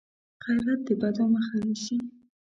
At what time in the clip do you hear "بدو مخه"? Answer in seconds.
1.01-1.57